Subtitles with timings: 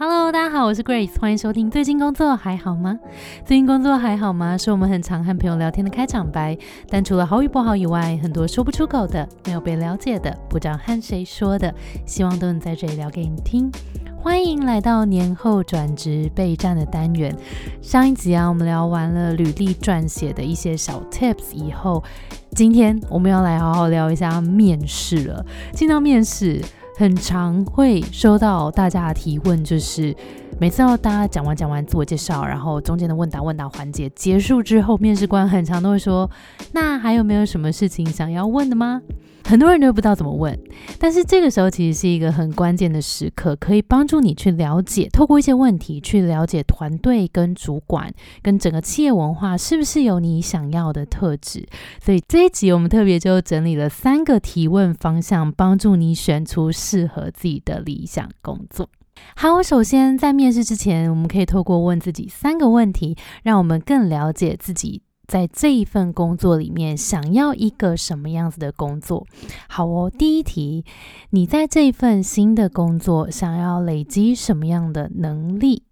[0.00, 1.68] Hello，大家好，我是 Grace，欢迎收听。
[1.68, 2.96] 最近工作还好吗？
[3.44, 4.56] 最近工作还好吗？
[4.56, 6.56] 是我们很常和朋友聊天的开场白。
[6.88, 11.74] 但除了好与不好以外，很多说不出口的、没有被了解的、不知道和谁说的，
[12.06, 13.68] 希望都能在这里聊给你听。
[14.16, 17.36] 欢迎来到年后转职备战的单元。
[17.82, 22.04] 上一集啊，我们聊完了履历撰写的一些小 Tips 以后，
[22.52, 25.44] 今天我们要来好好聊一下面试了。
[25.72, 26.62] 进到面试。
[26.98, 30.12] 很常会收到大家的提问，就是
[30.58, 36.28] 每次要大家讲完讲完自我介绍，然后中间的问答问答环节结束之后，面试官很常都会说
[36.74, 39.00] ：“那还有没有什么事情想要问的吗？”
[39.48, 40.60] 很多人都不知道怎么问，
[40.98, 48.12] 但是这个时候其实是一个很关键的时刻，可以帮助你去了解，透过一些问题去了解团队跟主管
[48.42, 51.66] 跟整个企业文化是不是有你想要的特质。
[51.98, 58.90] 所以这一集我们特别就整理了三个提问方向，帮助你选出适合自己的理想工作。
[59.34, 65.00] 好，首先在面试之前，我们可以透过问自己三个问题，让我们更了解自己。
[65.28, 69.26] 在这一份工作里面，想要一个什么样子的工作？
[69.68, 70.86] 好哦，第一题，
[71.30, 75.82] 你在这份新的工作想要累积什么样的能力？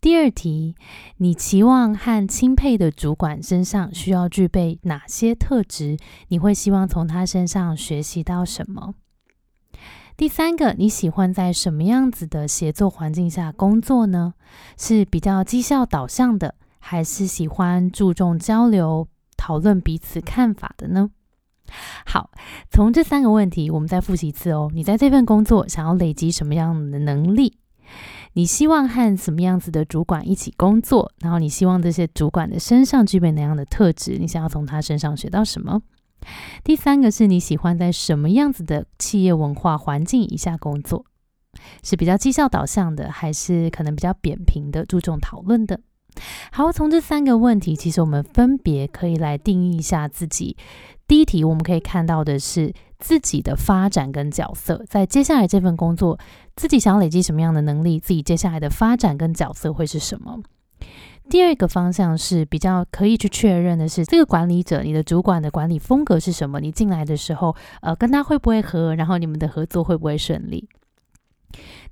[0.00, 0.74] 第二题，
[1.18, 5.98] 你期望和钦佩的主管身上需要具备哪些特质？
[6.28, 8.94] 你会希望从他身上学习到什么？
[10.16, 14.32] 第三个，你喜欢在什么样子的协作环境下工作呢？
[14.78, 16.54] 是比较绩效导向的？
[16.80, 21.10] 还是喜欢注重交流、讨论彼此看法的呢？
[22.04, 22.30] 好，
[22.68, 24.68] 从这三个问题，我们再复习一次哦。
[24.74, 27.56] 你在这份工作想要累积什么样的能力？
[28.32, 31.12] 你希望和什么样子的主管一起工作？
[31.20, 34.18] 然后你希望这些主管的身上具备哪样的特质？
[34.18, 35.82] 你想要从他身上学到什么？
[36.64, 41.04] 第三个是你喜欢在什么样子的企业文化环境以下工作？
[41.82, 45.80] 是比较绩效导向的，还是可能比较扁平的，注重讨论的？
[46.52, 50.56] 好，从这三个问题，其实我们分别可以来定义一下自己。
[51.06, 56.18] 第一题，我们可以看到的是自己的发展跟角色，在接下来这份工作，
[56.54, 60.38] 自己想要累积什么样的能力，自己接下来的发展跟角色会是什么。
[61.28, 66.58] 第二个方向是比较可以去确认的是，这个管理者，你的主管的管理风格是什么？
[66.60, 68.94] 你进来的时候，呃，跟他会不会合？
[68.96, 70.68] 然后你们的合作会不会顺利？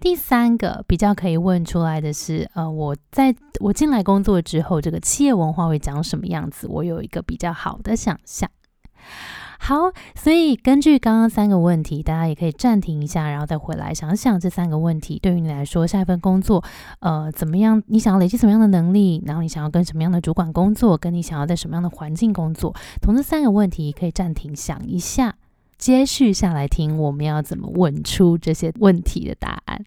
[0.00, 6.66] 第三个比较可以问出来的是，呃，我在我进来工作之后，这个企业文化会长什么样子？
[6.68, 8.48] 我有一个比较好的想象。
[9.60, 16.62] 好，所以根据刚刚三个问题，大家也可以暂停一下，然后再回来想想这三个问题对于你来说，下一份工作，
[17.00, 17.82] 呃，怎么样？
[17.88, 19.20] 你想要累积什么样的能力？
[19.26, 20.96] 然后你想要跟什么样的主管工作？
[20.96, 22.72] 跟你想要在什么样的环境工作？
[23.02, 25.34] 从这三个问题可以暂停想一下。
[25.78, 29.84] 接续下来听，我们要怎么问出这些问题的答案？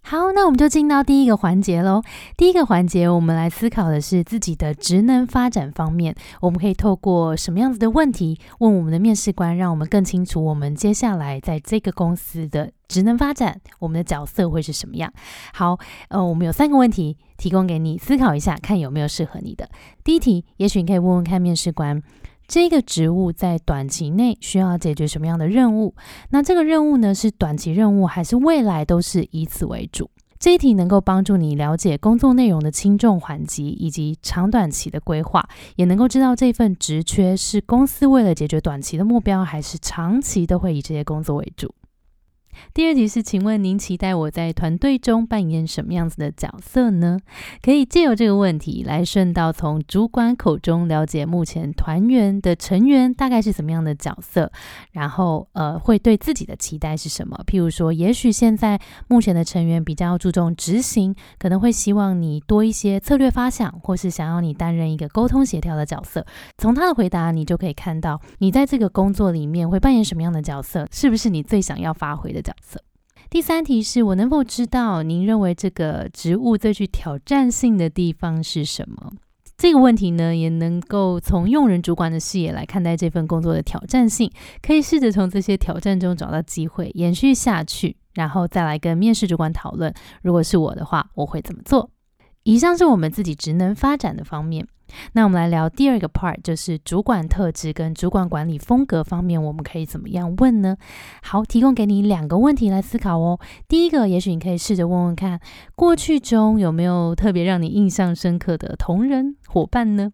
[0.00, 2.00] 好，那我们就进到第一个环节喽。
[2.36, 6.14] 第一个环节，我们来思考的是自己的职能发展方面。
[6.40, 15.12] 我们可以透过什么样子的问题问我们的面试官，让我们更清楚我们接下来在这个公司的职能发展，我们的角色会是什么样？
[15.52, 15.76] 好，
[16.08, 19.68] 呃，我们有三个问题提供给你思考一下，看有没有适合你的。
[20.04, 22.00] 第一题，也许你可以问问看面试官。
[22.48, 25.94] 这个职务在短期内需要解决什么样的任务？
[26.30, 30.10] 那这个任务呢，是短期任务还是未来都是以此为主？
[30.38, 41.74] 这一题能够帮助你了解工作内容的轻重缓急以及长短期的规划，也能够知道这份职缺是公司为了解决短期的目标，还是长期都会以这些工作为主。
[42.74, 47.18] 第二题是，请问您期待我在团队中扮演什么样子的角色呢？
[47.62, 54.50] 可以借由这个问题来顺道从主管口中了解目前团员的成员大概是什么样的角色，
[54.92, 57.38] 然后呃会对自己的期待是什么？
[57.46, 66.24] 譬如说，也许现在目前的成员比较注重执行，可能会希望你多一些策略发想，或是想要你担任一个沟通协调的角色。
[66.56, 72.45] 从他的回答，你就可以看到你在这个工作里面会扮演什么样的角色，是不是你最想要发挥的？
[72.46, 72.80] 角色。
[73.28, 79.12] 第三题是我能否知道您认为这个职务最具挑战性的地方是什么？
[79.58, 84.30] 这个问题呢，也能够从用人主管的视野来看待这份工作的挑战性，
[84.62, 89.92] 可以试着从这些挑战中找到机会，延续下去，然后再来跟面试主管讨论。
[90.22, 91.90] 如果是我的话，我会怎么做？
[92.44, 94.68] 以上是我们自己职能发展的方面。
[95.12, 100.76] 那我们来聊第二个 part，就是主管特质跟主管管理风格方面，我们可以怎么样问呢？
[101.22, 103.38] 好，提供给你两个问题来思考哦。
[103.68, 105.40] 第一个，也许你可以试着问问看，
[105.74, 110.12] 过去中有没有特别让你印象深刻的同仁伙伴呢？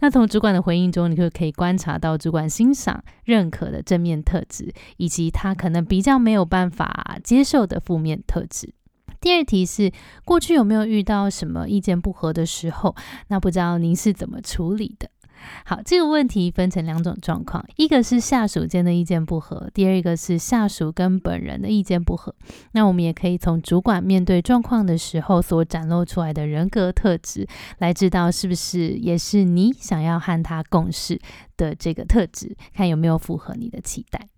[0.00, 8.74] 那从主管的回应中，你就可以观察到主管欣赏、认可的正面特质，以及他可能比较没有办法接受的负面特质。
[9.20, 9.92] 第二题是
[10.24, 12.96] 过去有没有遇到什么意见不合的时候？
[13.28, 15.10] 那不知道您是怎么处理的？
[15.64, 22.34] 好，这个问题分成两种状况，一个是下属间的意见不合，第二个是下属跟本人的意见不合。
[22.72, 27.46] 那我们也可以从主管面对状况的时候所展露出来的人格特质，
[27.78, 31.18] 来知道是不是也是你想要和他共事
[31.56, 34.28] 的这个特质，看有没有符合你的期待。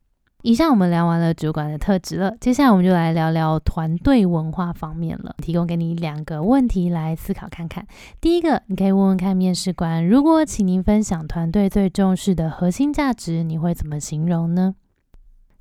[0.42, 5.36] 以上我们聊完了主管的特质了，接下来我们就来聊聊团队文化方面了。
[5.38, 7.86] 提供给你两个问题来思考看看。
[8.20, 14.74] 第一个，你可以问问看面试官，如果请您分享团队最重视的核心价值，你会怎么形容呢？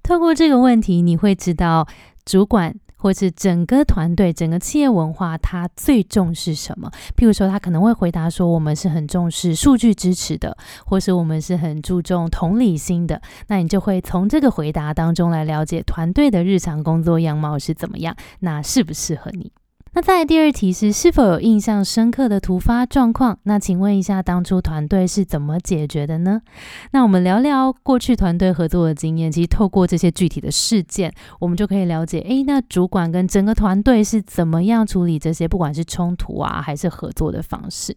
[0.01, 1.87] 透过这个问题，你会知道
[2.25, 2.75] 主管。
[3.01, 6.91] 或是整个团队、整个企业文化，他最重视什么？
[7.17, 10.55] 譬如说，他可能会回答说：“我们是很重视数据支持的，
[10.85, 13.19] 或是我们是很注重同理心的。”
[13.49, 19.51] 那你就会从这个回答当中来了解团队的日常工作样貌是怎么样，那适不适合你？
[19.93, 23.37] 那再来第二题是是否有印象深刻的突发状况？
[23.43, 26.41] 那请问一下，当初团队是怎么解决的呢？
[26.91, 29.29] 那我们聊聊过去团队合作的经验。
[29.29, 37.93] 其实透过这些具体的事件，我们就可以了解，诶，那主管跟整个团队是怎么样处理这些，不管是冲突啊，还是合作的方式。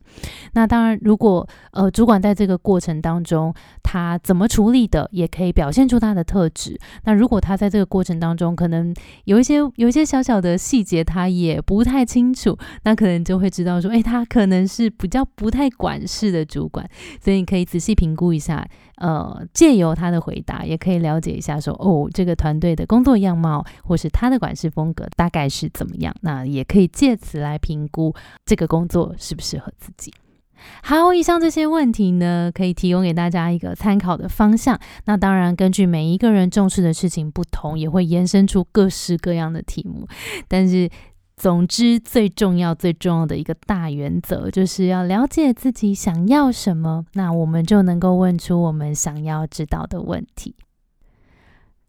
[0.55, 3.55] 那当然，如果呃主管在这个过程当中，
[3.85, 6.76] 他怎么处理的，也可以表现出他的特质。
[7.05, 8.93] 那如果他在这个过程当中，可能
[9.26, 16.88] 有一些有一些小小的细节，他也不不太清楚，那可能就会知道说，哎，他可能是比较不太管事的主管，
[17.22, 18.66] 所以你可以仔细评估一下，
[18.96, 28.14] 呃，借由他的回答，也可以了解一下说，哦，这个团队的工作样貌，或是他的管事风格大概是怎么样，那也可以借此来评估
[28.46, 30.10] 这个工作适不适合自己。
[30.82, 34.78] 好，以上这些问题呢，可以提供给大家一个参考的方向。
[35.04, 40.08] 那当然，根据每一个人重视的事情不同，也会延伸出各式各样的题目。
[40.48, 40.88] 但是，
[41.36, 50.54] 总之，最重要、最重要的一个大原则，就是要了解自己想要什么，那我们就能够问出我们想要知道的问题。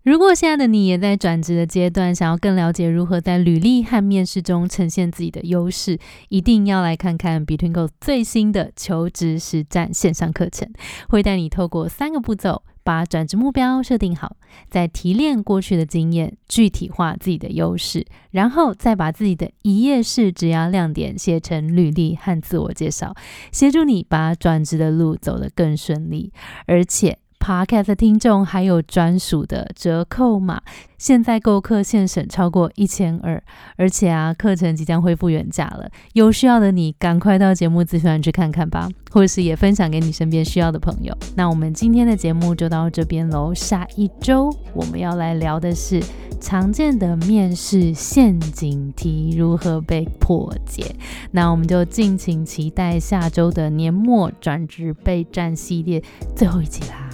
[0.01, 5.97] 如果现在的你也在转职的阶段，想要更了解如何在履历和面试中呈现自己的优势，
[6.29, 10.71] 一定要来看看 Between Go 最新的求职实战线上课程，
[11.09, 14.37] 会带你透过三个步骤，把转职目标设定好，
[14.69, 23.15] 再提炼过去的经验，具体化自己的优势，然后再把自己的一页式职涯亮点写成履历和自我介绍，
[23.51, 26.31] 协助你把转职的路走得更顺利，
[26.67, 27.17] 而且。
[27.45, 30.59] Podcast 听众还有专属的折扣码，
[30.97, 33.39] 现在购课现省超过一千二，
[33.75, 35.87] 而且啊，课程即将恢复原价了。
[36.13, 41.15] 有需要的你，赶快到节目资讯栏去看看吧，或是也分享给你身边需要的朋友。
[41.35, 46.01] 那我们今天的节目就到这边喽，下一周我们要来聊的是
[46.41, 50.95] 常见的面试陷阱题如何被破解。
[51.29, 56.03] 那我们就敬请期待下周的年末转职备战系列
[56.35, 57.04] 最后一集啦。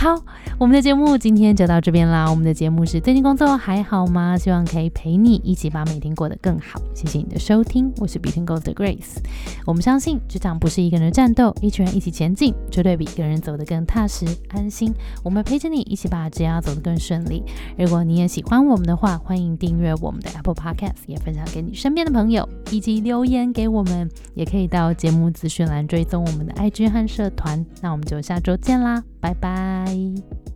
[0.00, 0.16] 好，
[0.60, 2.28] 我们的节目今天就到这边啦。
[2.28, 4.36] 我们的节目是最近工作还好吗？
[4.36, 6.78] 希望可以陪你一起把每天过得更好。
[6.94, 9.16] 谢谢你的收听，我是 Between Goals 的 Grace。
[9.64, 14.92] 我们相信职场不是一个人的战斗，一群人一起前进，绝对比一个人走得更踏实安心。
[15.24, 17.42] 我们陪着你一起把职业走得更顺利。
[17.78, 24.06] 如果你也喜欢我们的话，欢迎订阅我们的 Apple Podcast，也分享给你身边的朋友，以及留言给我们。
[24.34, 27.64] 也可以到节目资讯栏追踪我们的 IG 和社团。
[27.80, 29.02] 那我们就下周见啦！
[29.20, 30.49] 拜拜。